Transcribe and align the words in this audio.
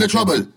the 0.00 0.08
trouble. 0.08 0.49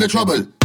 The 0.00 0.08
trouble. 0.08 0.59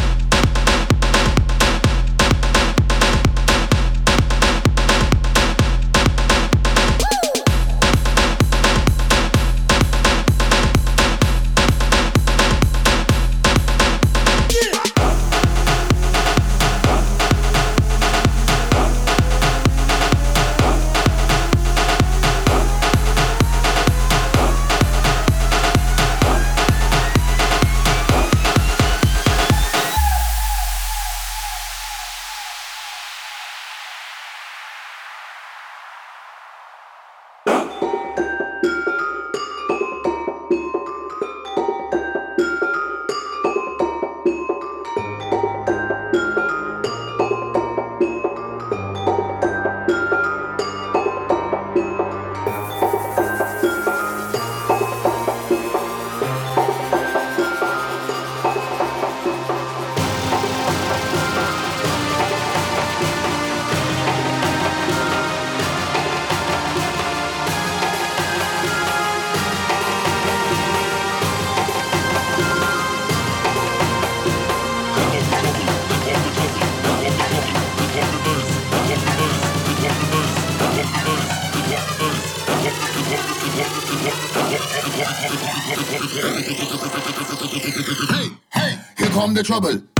The 89.35 89.43
trouble. 89.43 89.94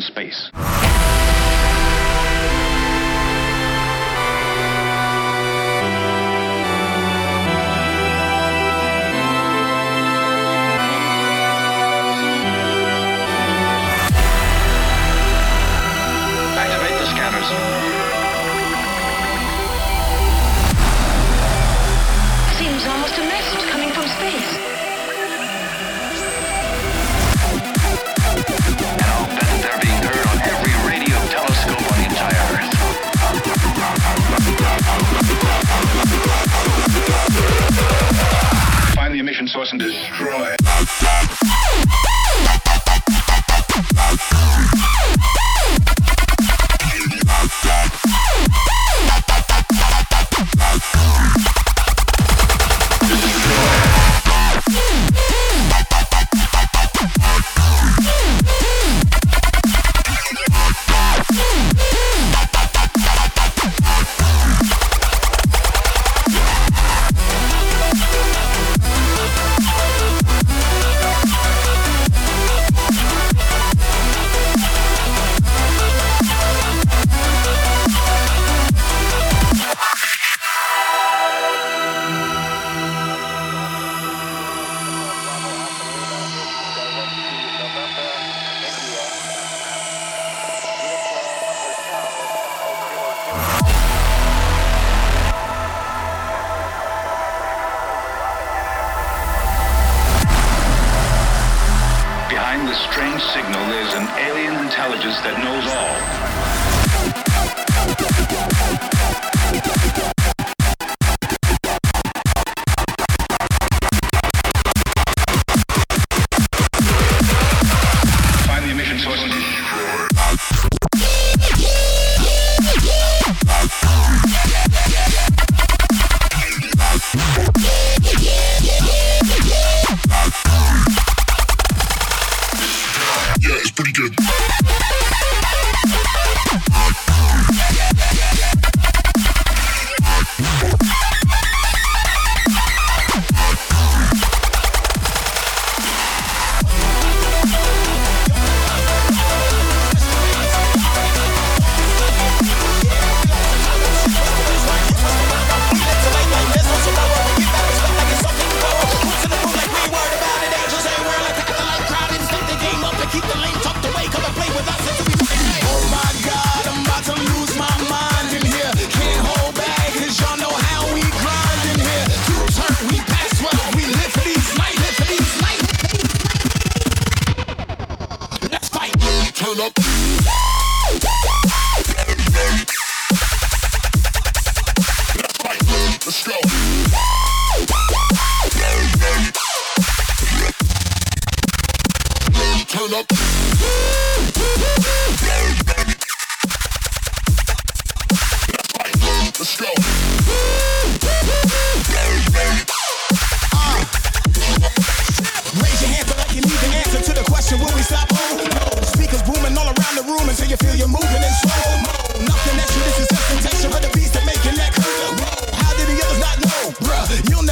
space. 0.00 0.50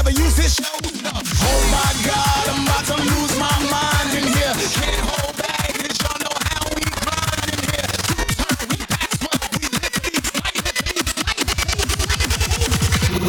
never 0.04 0.20
use 0.20 0.36
this 0.36 0.56
show. 0.56 0.64
Oh 0.74 0.80
my 1.70 1.92
God, 2.04 2.48
I'm 2.48 2.64
about 2.64 2.84
to 2.86 2.96
lose 2.96 3.38
my 3.38 3.58
mind 3.70 4.14
in 4.18 4.24
here. 4.32 4.54
Can't 4.74 5.00
hold 5.00 5.34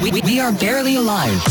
we 0.04 0.12
turn, 0.12 0.22
we 0.22 0.22
we 0.22 0.40
are 0.40 0.52
barely 0.52 0.96
alive. 0.96 1.42